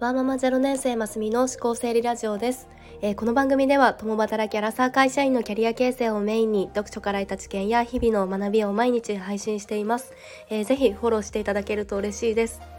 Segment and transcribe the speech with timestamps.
[0.00, 2.68] ワーママ0年生ますみの思考整理ラジオです、
[3.02, 10.12] えー、この番組では共働きアラサー会社員のキャリア形成をメインに読書から得た知見や日々の学びを毎日配信しています、
[10.50, 12.77] えー、ぜひフォローしていただけると嬉しいです。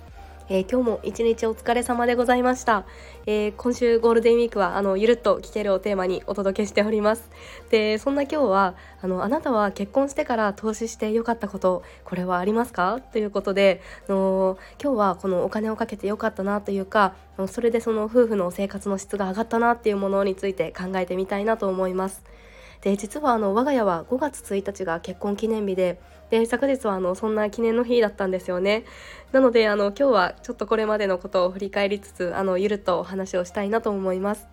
[0.51, 2.83] えー、今日も一日お疲れ様でございました、
[3.27, 7.29] えー、今週ゴールデンウィークはあのゆるっと聞けるをテーマにお届けしております。
[7.69, 8.73] でそんな今日は
[9.03, 12.99] あのあなたは結婚してから投資して良かったことこれはありますか？
[13.13, 17.13] ということであの今日はこのお金をかけて良かったなというか
[17.47, 22.23] それでその夫婦の生活の質が上がったなっていうものについて考えてみたいなと思います。
[22.81, 28.85] で実はあの我が家は5月1日が結婚記念日でで昨日はあのそんな記念の日だったんですよね。
[29.31, 34.47] なのであの今日はちょっとこれまでのことを振り返りつつあのゆるっとお話をしたいなと思います。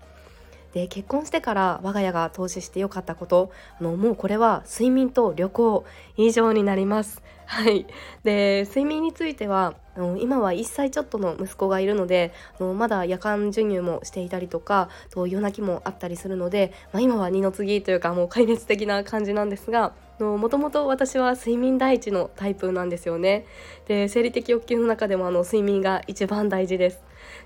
[0.72, 3.50] で結婚してから我が家が投資してよかったこと。
[3.80, 5.84] あのもうこれは睡眠と旅行。
[6.16, 7.22] 以上になります。
[7.46, 7.86] はい。
[8.24, 12.32] で睡眠についてはあの今は1歳ちょっとの息子がいるので
[12.76, 23.46] まだ夜間授乳もしていたりとかと夜泣きもあったりするので、まあ、今は二の次というかもう壊滅的な感じなんですがもともと私は睡眠第一のタイプなんですよね。
[23.86, 27.00] で生理的欲求の中でもあの睡眠が一番大事です。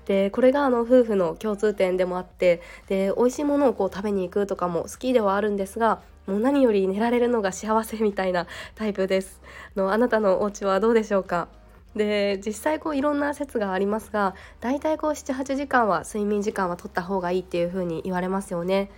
[0.05, 9.41] でこれがあの夫婦の共通点でもあってで美味しいものをこう食べに行くとかも好きではあるんですがもう何より寝られるのが幸せみたいなタイプです
[9.75, 11.47] のあなたのお家はどうでしょうか？
[11.95, 18.89] で実際こういろんな説がありますが大体こう78時間は睡眠時間は取った方がいいっていう風に言われますよね。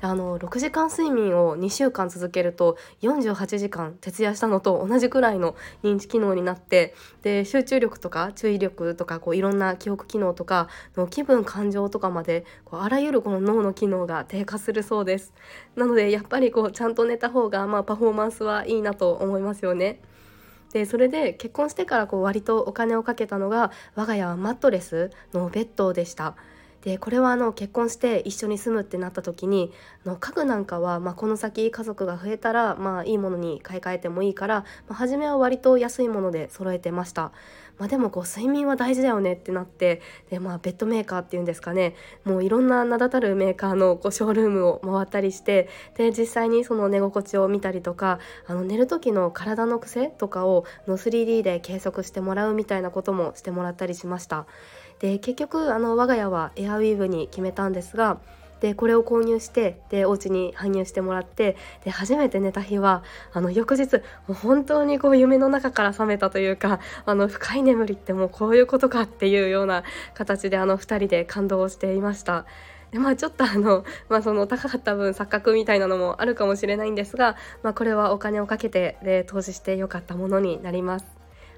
[0.00, 15.34] であの6時間睡眠を2週間続けると48時間徹夜したのと同じくらいの認知機能になってで集中力とか注意力とかこういろんな記憶機能とかの気分感情とかまでこうあらゆるこの脳の機能が低下するそうです
[15.76, 20.00] なのでやっぱりこうちゃんと寝た方がまあパフォーマンスはいいなと思いますよね。
[20.72, 26.36] でそれで結婚してからこう割とお金をかけたのが我が家はマットレスのベッドでした。
[26.82, 29.72] でこれはあの結婚して一緒に住むってなった時に
[30.06, 37.32] の家具なんかは、まあ、この先家族が増えたら、まあ、いいものに買い替えてもいいから、まあ、初めは割と安いもので揃えてました、
[37.76, 54.46] まあ、でもこう睡眠は大事だよねってなってで、まあ、ベッドメーカーっていうんですかねもういろんな名だたるメーカーのこうショールームを回ったりしてで実際にその寝心地を見たりとかあの寝る時の体の癖とかをの 3D で計測してもらうみたいなこともしてもらったりしました。
[55.00, 58.18] で結局あの我が家はエアウィーヴに決めたんですが
[58.60, 69.82] でこれを購入してでお家に搬入してもらってで初めて寝た日はあの翌日もう本当にこう夢の中から覚めたというかあの深い眠りってもうこういうことかっていうような
[70.14, 72.46] 形であの2人で感動していました。
[72.90, 81.06] でまあちょっとあの、まあ、その高かった分錯覚みたいなのもあるかもしれないんですが、まあ、これはお金をかけてで投資してよかったものになります。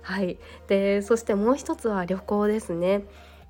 [0.03, 3.05] はい、でそしてもう一つは旅行ですね。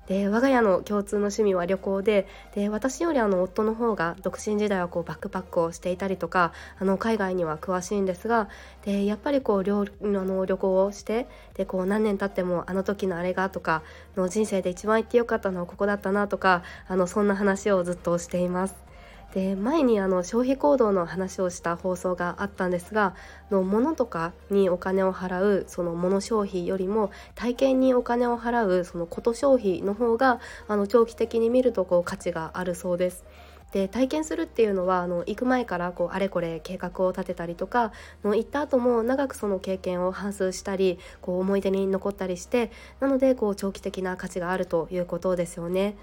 [0.07, 8.49] で我が家の共通の趣味は旅行でで私よりあの夫の方が独身時代はこうバックパックをしていたりとかあの海外には詳しいんですが
[8.83, 13.81] でやっぱりこう旅あの旅行をしてでこう何年経ってもあの時のあれがとか
[14.17, 18.92] の人生で一番行ってよかったのはここだったなとかあのそんな話をずっとしています。
[19.33, 23.15] で前にあの消費行動の話をした放送があったんですが
[23.49, 33.25] の物とかにお金を払うその物消費よりも体験にお金を払うそのこと消費の方があの長期的に見るとこう価値があるそうです。
[33.71, 37.91] で体験するっていうのはあの行く前からこうあれこれ計画を立てたりとか
[38.23, 45.95] の行った後も長くその経験を反芻したりこう思い出に残ったりしてなのでこう長期的な価値があるということですよね。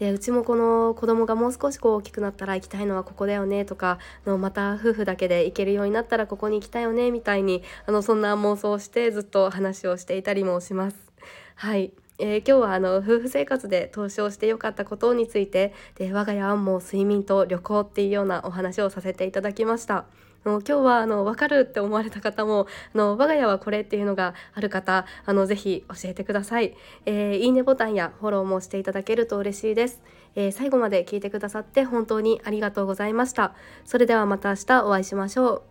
[0.00, 10.96] でうちもこの子供がもう少しこう大きくなったら行きたいのはここだよねとかのまた夫婦だけで行けるようになったらここに行きたいよねみたいにあのそんな妄想をしてずっと話をしていたりもします。
[11.54, 20.06] はいえー、今日はあの夫婦生活で投資をしてよかったことについてで我が家はもう睡眠と旅行っていうようなお話をさせていただきました。
[20.44, 26.74] の今日はあの分かるって思われた方もあの我が家はこれっていうのがある方あのぜひ教えてください、
[27.06, 30.02] えー、いいねボタンやフォローもしていただけると嬉しいです、
[30.34, 33.54] えー、最後まで聞いてくださって本当にありがとうございました。
[33.84, 35.69] それではまた明日お会いしましょう。